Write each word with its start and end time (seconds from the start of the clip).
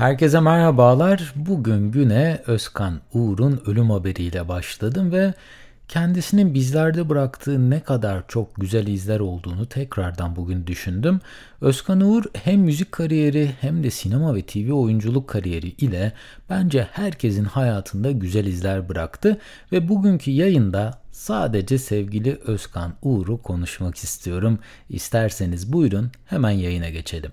Herkese 0.00 0.40
merhabalar. 0.40 1.32
Bugün 1.36 1.90
güne 1.90 2.42
Özkan 2.46 3.00
Uğur'un 3.12 3.62
ölüm 3.66 3.90
haberiyle 3.90 4.48
başladım 4.48 5.12
ve 5.12 5.34
kendisinin 5.88 6.54
bizlerde 6.54 7.08
bıraktığı 7.08 7.70
ne 7.70 7.80
kadar 7.80 8.28
çok 8.28 8.56
güzel 8.56 8.86
izler 8.86 9.20
olduğunu 9.20 9.66
tekrardan 9.66 10.36
bugün 10.36 10.66
düşündüm. 10.66 11.20
Özkan 11.60 12.00
Uğur 12.00 12.24
hem 12.32 12.60
müzik 12.60 12.92
kariyeri 12.92 13.50
hem 13.60 13.84
de 13.84 13.90
sinema 13.90 14.34
ve 14.34 14.42
TV 14.42 14.72
oyunculuk 14.72 15.28
kariyeri 15.28 15.68
ile 15.68 16.12
bence 16.50 16.88
herkesin 16.92 17.44
hayatında 17.44 18.10
güzel 18.10 18.46
izler 18.46 18.88
bıraktı 18.88 19.38
ve 19.72 19.88
bugünkü 19.88 20.30
yayında 20.30 20.98
sadece 21.12 21.78
sevgili 21.78 22.38
Özkan 22.46 22.92
Uğur'u 23.02 23.42
konuşmak 23.42 23.96
istiyorum. 23.96 24.58
İsterseniz 24.88 25.72
buyurun 25.72 26.10
hemen 26.26 26.50
yayına 26.50 26.88
geçelim. 26.88 27.32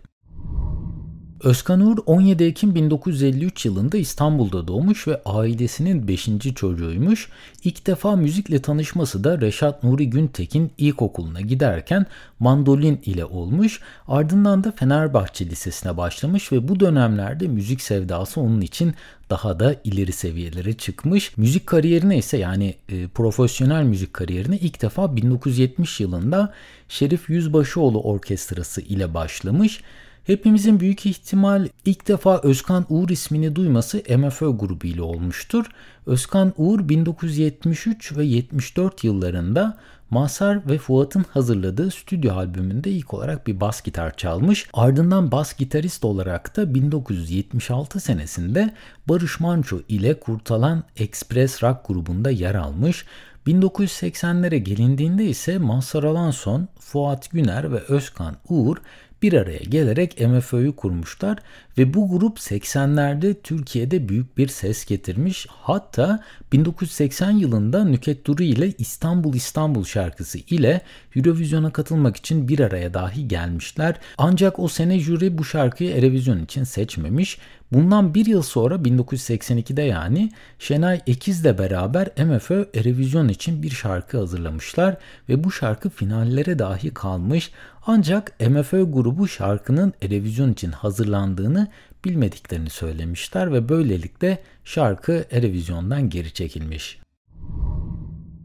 Özkan 1.44 1.82
Uğur 1.82 1.98
17 2.06 2.43
Ekim 2.43 2.75
1953 2.75 3.66
yılında 3.66 3.98
İstanbul'da 3.98 4.68
doğmuş 4.68 5.07
ve 5.07 5.21
ailesinin 5.25 6.07
5. 6.07 6.30
çocuğuymuş. 6.56 7.30
İlk 7.64 7.88
defa 7.88 8.16
müzikle 8.16 8.61
tanışması 8.61 9.24
da 9.24 9.42
Reşat 9.42 9.84
Nuri 9.84 10.10
Güntekin 10.10 10.71
ilkokuluna 10.78 11.42
giderken 11.42 12.06
mandolin 12.39 13.02
ile 13.06 13.25
olmuş. 13.25 13.80
Ardından 14.08 14.64
da 14.64 14.71
Fenerbahçe 14.71 15.46
Lisesi'ne 15.46 15.97
başlamış 15.97 16.52
ve 16.52 16.68
bu 16.68 16.80
dönemlerde 16.80 17.47
müzik 17.47 17.82
sevdası 17.82 18.42
onun 18.42 18.61
için 18.61 18.94
daha 19.30 19.60
da 19.60 19.75
ileri 19.83 20.11
seviyelere 20.11 20.74
çıkmış. 20.74 21.38
Müzik 21.38 21.68
kariyerine 21.68 22.18
ise 22.18 22.38
yani 22.38 22.75
e, 22.89 23.08
profesyonel 23.08 23.83
müzik 23.83 24.14
kariyerine 24.14 24.58
ilk 24.58 24.82
defa 24.82 25.16
1970 25.16 26.00
yılında 26.00 26.54
Şerif 26.89 27.30
Yüzbaşıoğlu 27.30 28.02
Orkestrası 28.02 28.82
ile 28.82 29.14
başlamış. 29.14 29.82
Hepimizin 30.28 30.80
büyük 30.80 31.06
ihtimal 31.06 31.68
ilk 31.86 32.08
defa 32.08 32.42
Özkan 32.44 32.86
Uğur 32.90 33.09
ismini 33.09 33.56
duyması 33.56 34.04
MFÖ 34.17 34.50
grubu 34.50 34.88
ile 34.88 35.02
olmuştur. 35.02 35.66
Özkan 36.06 36.53
Uğur 36.58 36.89
1973 36.89 38.17
ve 38.17 38.25
74 38.25 39.03
yıllarında 39.03 39.78
Mazhar 40.09 40.69
ve 40.69 40.78
Fuat'ın 40.78 41.25
hazırladığı 41.34 41.92
stüdyo 41.92 42.34
albümünde 42.34 42.92
ilk 42.92 43.14
olarak 43.14 43.47
bir 43.47 43.59
bas 43.59 43.81
gitar 43.81 44.17
çalmış. 44.17 44.69
Ardından 44.73 45.31
bas 45.31 45.58
gitarist 45.58 46.06
olarak 46.06 46.58
da 46.58 46.75
1976 46.75 48.00
senesinde 48.00 48.73
Barış 49.09 49.39
Manço 49.39 49.80
ile 49.89 50.19
Kurtalan 50.19 50.84
Express 50.97 51.64
Rock 51.64 51.88
grubunda 51.88 52.30
yer 52.30 52.56
almış. 52.56 53.06
1980'lere 53.47 54.58
gelindiğinde 54.58 55.25
ise 55.25 55.58
Mazhar 55.58 56.03
Alanson, 56.03 56.67
Fuat 56.80 57.31
Güner 57.31 57.72
ve 57.72 57.80
Özkan 57.80 58.36
Uğur 58.50 58.78
bir 59.21 59.33
araya 59.33 59.63
gelerek 59.63 60.19
MFÖ'yü 60.19 60.75
kurmuşlar 60.75 61.37
ve 61.78 61.94
bu 61.94 62.09
grup 62.09 62.38
80'lerde 62.38 63.36
Türkiye'de 63.44 64.09
büyük 64.09 64.38
bir 64.38 64.47
ses 64.47 64.86
getirmiş. 64.86 65.47
Hatta 65.50 66.23
1980 66.52 67.31
yılında 67.31 67.84
Nüket 67.84 68.25
Duru 68.25 68.44
ile 68.44 68.73
İstanbul 68.78 69.34
İstanbul 69.34 69.84
şarkısı 69.84 70.38
ile 70.38 70.81
Eurovision'a 71.16 71.72
katılmak 71.72 72.17
için 72.17 72.47
bir 72.47 72.59
araya 72.59 72.94
dahi 72.94 73.28
gelmişler. 73.28 73.95
Ancak 74.17 74.59
o 74.59 74.67
sene 74.67 75.00
jüri 75.00 75.38
bu 75.38 75.44
şarkıyı 75.44 75.95
Eurovision 75.95 76.39
için 76.39 76.64
seçmemiş. 76.64 77.38
Bundan 77.72 78.14
bir 78.14 78.25
yıl 78.25 78.41
sonra 78.41 78.75
1982'de 78.75 79.81
yani 79.81 80.31
Şenay 80.59 81.02
Ekiz'le 81.08 81.58
beraber 81.58 82.08
MFÖ 82.25 82.66
Eurovision 82.73 83.28
için 83.28 83.64
bir 83.64 83.69
şarkı 83.69 84.17
hazırlamışlar 84.17 84.97
ve 85.30 85.44
bu 85.44 85.52
şarkı 85.52 85.89
finallere 85.89 86.59
dahi 86.59 86.94
kalmış. 86.94 87.52
Ancak 87.88 88.39
MFÖ 88.39 88.84
grubu 88.84 89.28
şarkının 89.28 89.94
Eurovision 90.02 90.52
için 90.52 90.72
hazırlandığını 90.72 91.66
bilmediklerini 92.08 92.69
söylemişler 92.69 93.53
ve 93.53 93.69
böylelikle 93.69 94.39
şarkı 94.63 95.25
Eurovision'dan 95.31 96.09
geri 96.09 96.33
çekilmiş. 96.33 97.00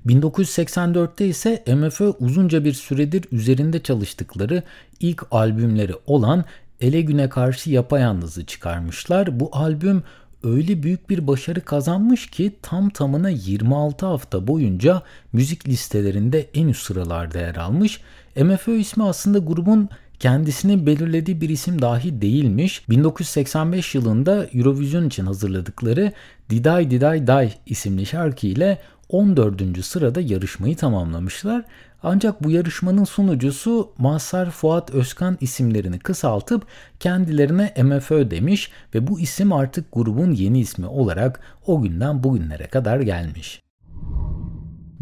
1984'te 0.07 1.27
ise 1.27 1.65
MFÖ 1.67 2.09
uzunca 2.09 2.65
bir 2.65 2.73
süredir 2.73 3.25
üzerinde 3.33 3.83
çalıştıkları 3.83 4.63
ilk 5.01 5.23
albümleri 5.31 5.93
olan 6.07 6.45
Ele 6.81 7.01
Güne 7.01 7.29
Karşı 7.29 7.71
Yapayalnız'ı 7.71 8.47
çıkarmışlar. 8.47 9.41
Bu 9.41 9.51
albüm 9.53 10.03
öyle 10.45 10.83
büyük 10.83 11.11
bir 11.11 11.27
başarı 11.27 11.61
kazanmış 11.61 12.31
ki 12.31 12.53
tam 12.63 12.91
tamına 12.91 13.29
26 13.29 14.07
hafta 14.07 14.47
boyunca 14.47 15.03
müzik 15.33 15.69
listelerinde 15.69 16.47
en 16.55 16.69
üst 16.69 16.87
sıralarda 16.87 17.39
yer 17.39 17.55
almış. 17.55 18.01
MFÖ 18.37 18.77
ismi 18.77 19.05
aslında 19.05 19.39
grubun 19.39 19.89
kendisinin 20.23 20.87
belirlediği 20.87 21.41
bir 21.41 21.49
isim 21.49 21.83
dahi 21.83 22.23
değilmiş. 22.23 22.89
1985 22.89 23.95
yılında 23.95 24.47
Eurovision 24.55 25.05
için 25.05 25.27
hazırladıkları 25.27 26.13
Diday 26.51 26.91
Diday 26.91 27.27
Day 27.27 27.55
isimli 27.67 28.07
şarkı 28.07 28.47
ile 28.47 28.79
14. 29.09 29.85
sırada 29.85 30.21
yarışmayı 30.21 30.77
tamamlamışlar. 30.77 31.65
Ancak 32.03 32.45
bu 32.45 32.51
yarışmanın 32.51 33.05
sunucusu 33.05 33.93
Mazhar 33.99 34.51
Fuat 34.51 34.91
Özkan 34.91 35.39
isimlerini 35.41 35.99
kısaltıp 35.99 36.67
kendilerine 37.01 37.75
MFÖ 37.83 38.31
demiş 38.31 38.71
ve 38.95 39.07
bu 39.07 39.21
isim 39.21 39.53
artık 39.53 39.93
grubun 39.93 40.33
yeni 40.33 40.61
ismi 40.61 40.87
olarak 40.87 41.41
o 41.67 41.83
günden 41.83 42.23
bugünlere 42.23 42.67
kadar 42.67 43.01
gelmiş. 43.01 43.63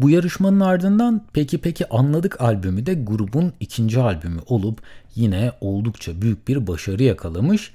Bu 0.01 0.09
yarışmanın 0.09 0.59
ardından 0.59 1.25
Peki 1.33 1.57
Peki 1.57 1.89
Anladık 1.89 2.41
albümü 2.41 2.85
de 2.85 2.93
grubun 2.93 3.53
ikinci 3.59 3.99
albümü 3.99 4.41
olup 4.47 4.81
yine 5.15 5.51
oldukça 5.61 6.21
büyük 6.21 6.47
bir 6.47 6.67
başarı 6.67 7.03
yakalamış. 7.03 7.71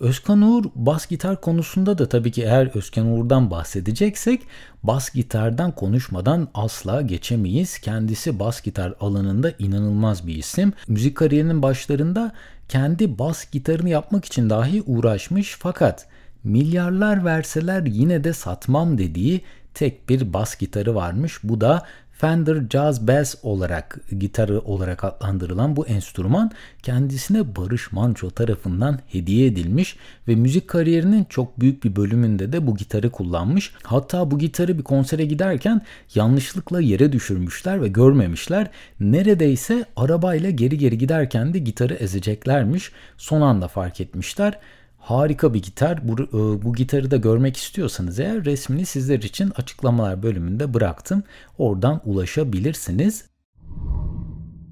Özkan 0.00 0.42
Uğur 0.42 0.64
bas 0.74 1.06
gitar 1.06 1.40
konusunda 1.40 1.98
da 1.98 2.08
tabii 2.08 2.32
ki 2.32 2.42
eğer 2.42 2.76
Özkan 2.76 3.06
Uğur'dan 3.06 3.50
bahsedeceksek 3.50 4.42
bas 4.82 5.10
gitardan 5.10 5.74
konuşmadan 5.74 6.48
asla 6.54 7.02
geçemeyiz. 7.02 7.78
Kendisi 7.78 8.38
bas 8.38 8.62
gitar 8.62 8.94
alanında 9.00 9.52
inanılmaz 9.58 10.26
bir 10.26 10.34
isim. 10.34 10.72
Müzik 10.88 11.16
kariyerinin 11.16 11.62
başlarında 11.62 12.32
kendi 12.68 13.18
bas 13.18 13.50
gitarını 13.50 13.88
yapmak 13.88 14.24
için 14.24 14.50
dahi 14.50 14.82
uğraşmış 14.86 15.56
fakat 15.58 16.06
milyarlar 16.44 17.24
verseler 17.24 17.86
yine 17.86 18.24
de 18.24 18.32
satmam 18.32 18.98
dediği 18.98 19.40
tek 19.74 20.08
bir 20.08 20.32
bas 20.32 20.58
gitarı 20.58 20.94
varmış. 20.94 21.38
Bu 21.44 21.60
da 21.60 21.86
Fender 22.20 22.62
Jazz 22.70 23.08
Bass 23.08 23.34
olarak 23.42 23.98
gitarı 24.18 24.60
olarak 24.60 25.04
adlandırılan 25.04 25.76
bu 25.76 25.86
enstrüman 25.86 26.50
kendisine 26.82 27.56
Barış 27.56 27.92
Manço 27.92 28.30
tarafından 28.30 28.98
hediye 29.06 29.46
edilmiş 29.46 29.96
ve 30.28 30.34
müzik 30.34 30.68
kariyerinin 30.68 31.24
çok 31.24 31.60
büyük 31.60 31.84
bir 31.84 31.96
bölümünde 31.96 32.52
de 32.52 32.66
bu 32.66 32.76
gitarı 32.76 33.10
kullanmış. 33.10 33.72
Hatta 33.82 34.30
bu 34.30 34.38
gitarı 34.38 34.78
bir 34.78 34.82
konsere 34.82 35.24
giderken 35.24 35.82
yanlışlıkla 36.14 36.80
yere 36.80 37.12
düşürmüşler 37.12 37.82
ve 37.82 37.88
görmemişler. 37.88 38.70
Neredeyse 39.00 39.84
arabayla 39.96 40.50
geri 40.50 40.78
geri 40.78 40.98
giderken 40.98 41.54
de 41.54 41.58
gitarı 41.58 41.94
ezeceklermiş. 41.94 42.92
Son 43.16 43.40
anda 43.40 43.68
fark 43.68 44.00
etmişler 44.00 44.58
Harika 45.00 45.54
bir 45.54 45.62
gitar. 45.62 46.08
Bu, 46.08 46.22
e, 46.22 46.62
bu 46.62 46.72
gitarı 46.72 47.10
da 47.10 47.16
görmek 47.16 47.56
istiyorsanız 47.56 48.20
eğer 48.20 48.44
resmini 48.44 48.86
sizler 48.86 49.18
için 49.18 49.52
açıklamalar 49.56 50.22
bölümünde 50.22 50.74
bıraktım. 50.74 51.22
Oradan 51.58 52.00
ulaşabilirsiniz. 52.04 53.24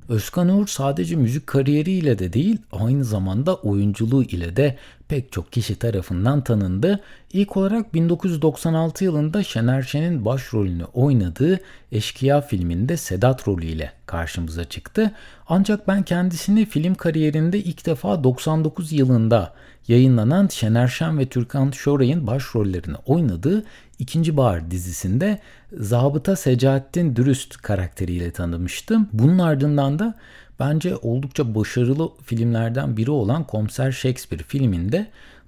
Özkan 0.09 0.49
Uğur 0.49 0.67
sadece 0.67 1.17
müzik 1.17 1.47
kariyeriyle 1.47 2.19
de 2.19 2.33
değil 2.33 2.59
aynı 2.73 3.05
zamanda 3.05 3.55
oyunculuğu 3.55 4.23
ile 4.23 4.57
de 4.57 4.77
pek 5.09 5.33
çok 5.33 5.53
kişi 5.53 5.77
tarafından 5.77 6.45
tanındı. 6.45 7.01
İlk 7.33 7.57
olarak 7.57 7.95
1996 7.95 9.05
yılında 9.05 9.43
Şener 9.43 9.83
Şen'in 9.83 10.25
başrolünü 10.25 10.85
oynadığı 10.85 11.61
Eşkıya 11.93 12.41
filminde 12.41 12.97
Sedat 12.97 13.49
rolüyle 13.49 13.93
karşımıza 14.07 14.65
çıktı. 14.65 15.13
Ancak 15.49 15.89
ben 15.89 16.03
kendisini 16.03 16.67
film 16.67 16.95
kariyerinde 16.95 17.59
ilk 17.59 17.87
defa 17.87 18.25
99 18.25 18.93
yılında 18.93 19.55
yayınlanan 19.89 20.49
Şener 20.49 20.89
Şen 20.89 21.19
ve 21.19 21.27
Türkan 21.27 21.71
Şoray'ın 21.71 22.27
başrollerini 22.27 22.97
oynadığı 23.07 23.65
İkinci 23.99 24.37
Bahar 24.37 24.71
dizisinde 24.71 25.41
Zabıta 25.73 26.37
Secaettin 26.37 27.17
Dürüst 27.17 27.57
karakteriyle 27.57 28.31
tanımıştım. 28.31 29.09
Bunun 29.13 29.39
ardından 29.39 29.99
da 29.99 30.15
bence 30.61 30.97
oldukça 30.97 31.55
başarılı 31.55 32.09
filmlerden 32.25 32.97
biri 32.97 33.11
olan 33.11 33.45
Komiser 33.45 33.93
Shakespeare 33.93 34.43
filminde 34.43 35.07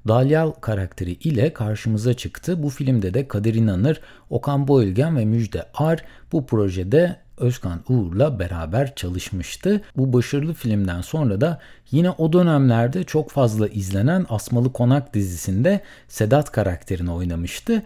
Dalyal 0.08 0.50
karakteri 0.50 1.12
ile 1.12 1.52
karşımıza 1.52 2.14
çıktı. 2.14 2.62
Bu 2.62 2.68
filmde 2.68 3.14
de 3.14 3.28
Kadir 3.28 3.54
İnanır, 3.54 4.00
Okan 4.30 4.68
Boyülgen 4.68 5.16
ve 5.16 5.24
Müjde 5.24 5.66
Ar 5.74 6.04
bu 6.32 6.46
projede 6.46 7.16
Özkan 7.36 7.80
Uğur'la 7.88 8.38
beraber 8.38 8.94
çalışmıştı. 8.94 9.80
Bu 9.96 10.12
başarılı 10.12 10.54
filmden 10.54 11.00
sonra 11.00 11.40
da 11.40 11.60
yine 11.90 12.10
o 12.10 12.32
dönemlerde 12.32 13.04
çok 13.04 13.30
fazla 13.30 13.68
izlenen 13.68 14.26
Asmalı 14.28 14.72
Konak 14.72 15.14
dizisinde 15.14 15.80
Sedat 16.08 16.52
karakterini 16.52 17.12
oynamıştı. 17.12 17.82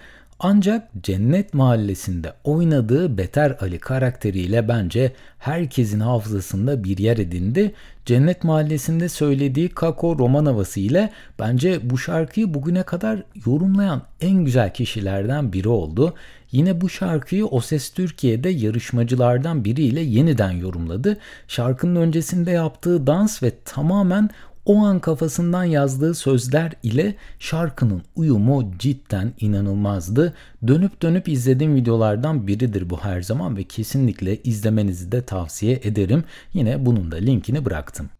Ancak 0.47 0.89
Cennet 1.03 1.55
Mahallesi'nde 1.55 2.33
oynadığı 2.45 3.19
Beter 3.19 3.57
Ali 3.61 3.79
karakteriyle 3.79 4.69
bence 4.69 5.13
herkesin 5.39 6.01
hafızasında 6.01 6.85
bir 6.85 6.99
yer 6.99 7.19
edindi. 7.19 7.75
Cennet 8.05 8.45
Mahallesi'nde 8.45 9.09
söylediği 9.09 9.69
Kako 9.69 10.19
roman 10.19 10.47
havası 10.47 10.81
ile 10.81 11.11
bence 11.39 11.91
bu 11.91 11.99
şarkıyı 11.99 12.55
bugüne 12.55 12.83
kadar 12.83 13.23
yorumlayan 13.47 14.03
en 14.21 14.45
güzel 14.45 14.75
kişilerden 14.75 15.53
biri 15.53 15.69
oldu. 15.69 16.15
Yine 16.53 16.81
bu 16.81 16.89
şarkıyı 16.89 17.47
O 17.47 17.61
Ses 17.61 17.91
Türkiye'de 17.91 18.49
yarışmacılardan 18.49 19.65
biriyle 19.65 20.01
yeniden 20.01 20.51
yorumladı. 20.51 21.19
Şarkının 21.49 22.01
öncesinde 22.01 22.51
yaptığı 22.51 23.07
dans 23.07 23.43
ve 23.43 23.53
tamamen 23.65 24.31
o 24.67 24.79
an 24.79 25.01
kafasından 25.01 25.65
yazdığı 25.65 26.15
sözler 26.15 26.73
ile 26.83 27.15
şarkının 27.39 28.03
uyumu 28.17 28.73
cidden 28.79 29.33
inanılmazdı. 29.41 30.35
Dönüp 30.67 31.03
dönüp 31.03 31.29
izlediğim 31.29 31.75
videolardan 31.75 32.47
biridir 32.47 32.91
bu 32.91 33.01
her 33.01 33.23
zaman 33.23 33.57
ve 33.57 33.65
kesinlikle 33.65 34.43
izlemenizi 34.43 35.13
de 35.13 35.23
tavsiye 35.23 35.81
ederim. 35.83 36.25
Yine 36.55 36.87
bunun 36.87 37.13
da 37.13 37.17
linkini 37.17 37.65
bıraktım. 37.65 38.11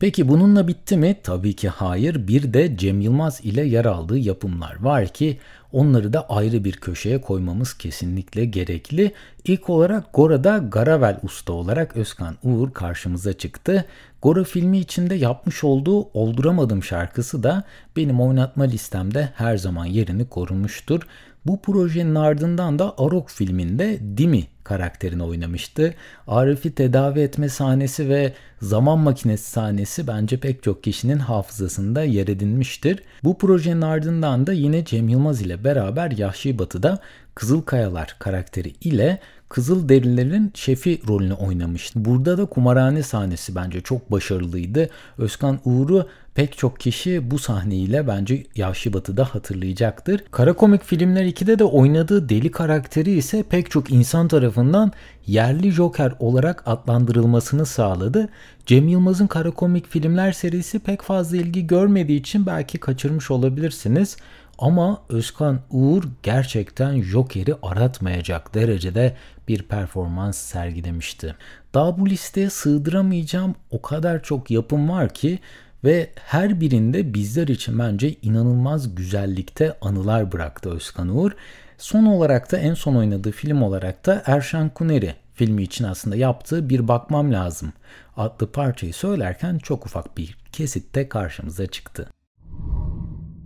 Peki 0.00 0.28
bununla 0.28 0.68
bitti 0.68 0.96
mi? 0.96 1.16
Tabii 1.22 1.52
ki 1.52 1.68
hayır. 1.68 2.28
Bir 2.28 2.52
de 2.52 2.76
Cem 2.76 3.00
Yılmaz 3.00 3.40
ile 3.44 3.62
yer 3.62 3.84
aldığı 3.84 4.18
yapımlar 4.18 4.82
var 4.82 5.08
ki 5.08 5.38
onları 5.72 6.12
da 6.12 6.28
ayrı 6.28 6.64
bir 6.64 6.72
köşeye 6.72 7.20
koymamız 7.20 7.78
kesinlikle 7.78 8.44
gerekli. 8.44 9.12
İlk 9.44 9.70
olarak 9.70 10.14
Gora'da 10.14 10.58
Garavel 10.58 11.20
Usta 11.22 11.52
olarak 11.52 11.96
Özkan 11.96 12.36
Uğur 12.42 12.72
karşımıza 12.72 13.32
çıktı. 13.32 13.84
Gora 14.22 14.44
filmi 14.44 14.78
içinde 14.78 15.14
yapmış 15.14 15.64
olduğu 15.64 16.02
Olduramadım 16.02 16.82
şarkısı 16.82 17.42
da 17.42 17.64
benim 17.96 18.20
oynatma 18.20 18.64
listemde 18.64 19.28
her 19.34 19.56
zaman 19.56 19.86
yerini 19.86 20.28
korumuştur. 20.28 21.02
Bu 21.46 21.62
projenin 21.62 22.14
ardından 22.14 22.78
da 22.78 22.94
Arok 22.98 23.30
filminde 23.30 24.00
Dimi 24.16 24.46
karakterini 24.70 25.22
oynamıştı. 25.22 25.94
Arif'i 26.26 26.74
tedavi 26.74 27.20
etme 27.20 27.48
sahnesi 27.48 28.08
ve 28.08 28.32
zaman 28.62 28.98
makinesi 28.98 29.50
sahnesi 29.50 30.06
bence 30.06 30.36
pek 30.40 30.62
çok 30.62 30.84
kişinin 30.84 31.18
hafızasında 31.18 32.04
yer 32.04 32.28
edinmiştir. 32.28 33.02
Bu 33.24 33.38
projenin 33.38 33.82
ardından 33.82 34.46
da 34.46 34.52
yine 34.52 34.84
Cem 34.84 35.08
Yılmaz 35.08 35.42
ile 35.42 35.64
beraber 35.64 36.10
Yahşi 36.10 36.58
Batı'da 36.58 36.98
Kızılkayalar 37.34 38.16
karakteri 38.18 38.72
ile 38.80 39.18
Kızıl 39.50 39.88
Derilerin 39.88 40.52
şefi 40.54 41.00
rolünü 41.08 41.32
oynamıştı. 41.32 42.04
Burada 42.04 42.38
da 42.38 42.46
kumarhane 42.46 43.02
sahnesi 43.02 43.54
bence 43.54 43.80
çok 43.80 44.12
başarılıydı. 44.12 44.88
Özkan 45.18 45.60
Uğur'u 45.64 46.06
pek 46.34 46.58
çok 46.58 46.80
kişi 46.80 47.30
bu 47.30 47.38
sahneyle 47.38 48.06
bence 48.06 48.46
Yahşi 48.56 48.92
Batı'da 48.92 49.24
hatırlayacaktır. 49.24 50.24
Kara 50.30 50.52
komik 50.52 50.84
filmler 50.84 51.24
2'de 51.24 51.58
de 51.58 51.64
oynadığı 51.64 52.28
deli 52.28 52.50
karakteri 52.50 53.10
ise 53.10 53.42
pek 53.42 53.70
çok 53.70 53.90
insan 53.90 54.28
tarafından 54.28 54.92
yerli 55.26 55.70
Joker 55.70 56.12
olarak 56.18 56.62
adlandırılmasını 56.66 57.66
sağladı. 57.66 58.28
Cem 58.66 58.88
Yılmaz'ın 58.88 59.26
kara 59.26 59.50
komik 59.50 59.88
filmler 59.88 60.32
serisi 60.32 60.78
pek 60.78 61.02
fazla 61.02 61.36
ilgi 61.36 61.66
görmediği 61.66 62.20
için 62.20 62.46
belki 62.46 62.78
kaçırmış 62.78 63.30
olabilirsiniz. 63.30 64.16
Ama 64.60 65.02
Özkan 65.08 65.60
Uğur 65.70 66.04
gerçekten 66.22 67.02
Joker'i 67.02 67.54
aratmayacak 67.62 68.54
derecede 68.54 69.16
bir 69.48 69.62
performans 69.62 70.38
sergilemişti. 70.38 71.34
Daha 71.74 71.98
bu 71.98 72.08
listeye 72.10 72.50
sığdıramayacağım 72.50 73.54
o 73.70 73.82
kadar 73.82 74.22
çok 74.22 74.50
yapım 74.50 74.88
var 74.88 75.14
ki 75.14 75.38
ve 75.84 76.10
her 76.16 76.60
birinde 76.60 77.14
bizler 77.14 77.48
için 77.48 77.78
bence 77.78 78.14
inanılmaz 78.22 78.94
güzellikte 78.94 79.78
anılar 79.80 80.32
bıraktı 80.32 80.70
Özkan 80.70 81.16
Uğur. 81.16 81.32
Son 81.78 82.04
olarak 82.04 82.52
da 82.52 82.56
en 82.56 82.74
son 82.74 82.94
oynadığı 82.94 83.32
film 83.32 83.62
olarak 83.62 84.06
da 84.06 84.22
Erşan 84.26 84.68
Kuneri 84.68 85.14
filmi 85.34 85.62
için 85.62 85.84
aslında 85.84 86.16
yaptığı 86.16 86.68
Bir 86.68 86.88
Bakmam 86.88 87.32
Lazım 87.32 87.72
adlı 88.16 88.52
parçayı 88.52 88.94
söylerken 88.94 89.58
çok 89.58 89.86
ufak 89.86 90.16
bir 90.16 90.36
kesitte 90.52 91.08
karşımıza 91.08 91.66
çıktı. 91.66 92.08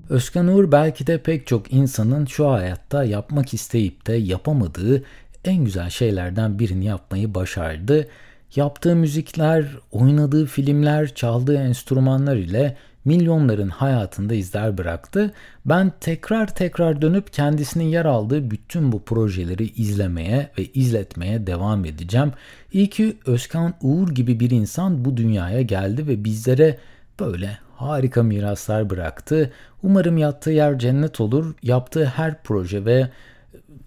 Özkan 0.08 0.48
Uğur 0.48 0.72
belki 0.72 1.06
de 1.06 1.18
pek 1.18 1.46
çok 1.46 1.72
insanın 1.72 2.26
şu 2.26 2.50
hayatta 2.50 3.04
yapmak 3.04 3.54
isteyip 3.54 4.06
de 4.06 4.12
yapamadığı 4.12 5.02
en 5.44 5.64
güzel 5.64 5.90
şeylerden 5.90 6.58
birini 6.58 6.84
yapmayı 6.84 7.34
başardı. 7.34 8.08
Yaptığı 8.56 8.96
müzikler, 8.96 9.66
oynadığı 9.92 10.46
filmler, 10.46 11.14
çaldığı 11.14 11.56
enstrümanlar 11.56 12.36
ile 12.36 12.76
milyonların 13.04 13.68
hayatında 13.68 14.34
izler 14.34 14.78
bıraktı. 14.78 15.32
Ben 15.66 15.92
tekrar 16.00 16.54
tekrar 16.54 17.02
dönüp 17.02 17.32
kendisinin 17.32 17.84
yer 17.84 18.04
aldığı 18.04 18.50
bütün 18.50 18.92
bu 18.92 19.02
projeleri 19.02 19.68
izlemeye 19.68 20.50
ve 20.58 20.64
izletmeye 20.64 21.46
devam 21.46 21.84
edeceğim. 21.84 22.32
İyi 22.72 22.90
ki 22.90 23.16
Özkan 23.26 23.74
Uğur 23.82 24.08
gibi 24.08 24.40
bir 24.40 24.50
insan 24.50 25.04
bu 25.04 25.16
dünyaya 25.16 25.62
geldi 25.62 26.06
ve 26.06 26.24
bizlere 26.24 26.78
böyle 27.20 27.63
harika 27.76 28.22
miraslar 28.22 28.90
bıraktı. 28.90 29.52
Umarım 29.82 30.18
yattığı 30.18 30.50
yer 30.50 30.78
cennet 30.78 31.20
olur. 31.20 31.54
Yaptığı 31.62 32.04
her 32.04 32.42
proje 32.42 32.84
ve 32.84 33.08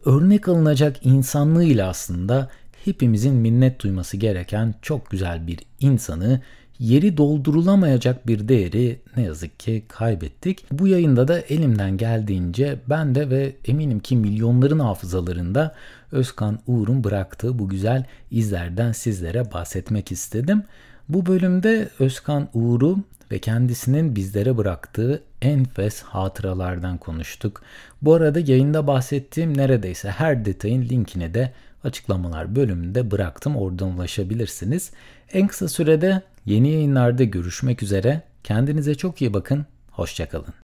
örnek 0.06 0.48
alınacak 0.48 1.06
insanlığıyla 1.06 1.90
aslında 1.90 2.50
hepimizin 2.86 3.36
minnet 3.36 3.84
duyması 3.84 4.18
gereken 4.18 4.76
çok 4.82 5.10
güzel 5.10 5.48
bir 5.48 5.60
insanı 5.80 6.42
yeri 6.80 7.18
doldurulamayacak 7.18 8.28
bir 8.28 8.48
değeri 8.48 9.00
ne 9.18 9.24
yazık 9.24 9.60
ki 9.60 9.84
kaybettik. 9.88 10.66
Bu 10.72 10.88
yayında 10.88 11.28
da 11.28 11.40
elimden 11.40 11.98
geldiğince 11.98 12.80
ben 12.90 13.16
de 13.16 13.30
ve 13.30 13.56
eminim 13.66 14.00
ki 14.00 14.18
milyonların 14.18 14.80
hafızalarında 14.80 15.76
Özkan 16.12 16.60
Uğur'un 16.68 17.04
bıraktığı 17.04 17.60
bu 17.60 17.70
güzel 17.70 18.06
izlerden 18.32 18.92
sizlere 18.92 19.52
bahsetmek 19.52 20.12
istedim. 20.12 20.64
Bu 21.10 21.26
bölümde 21.26 21.90
Özkan 22.00 22.50
Uğur'u 22.54 22.98
ve 23.32 23.40
kendisinin 23.40 24.16
bizlere 24.16 24.58
bıraktığı 24.58 25.24
enfes 25.42 26.02
hatıralardan 26.02 26.98
konuştuk. 26.98 27.62
Bu 28.02 28.14
arada 28.14 28.40
yayında 28.40 28.88
bahsettiğim 28.88 29.58
neredeyse 29.58 30.10
her 30.12 30.46
detayın 30.46 30.82
linkini 30.82 31.34
de 31.34 31.54
açıklamalar 31.84 32.56
bölümünde 32.56 33.12
bıraktım. 33.12 33.56
Oradan 33.56 33.90
ulaşabilirsiniz. 33.90 34.92
En 35.34 35.48
kısa 35.48 35.68
sürede 35.68 36.22
yeni 36.46 36.72
yayınlarda 36.72 37.24
görüşmek 37.24 37.84
üzere. 37.84 38.22
Kendinize 38.44 38.96
çok 38.96 39.22
iyi 39.22 39.34
bakın. 39.34 39.66
Hoşçakalın. 39.92 40.67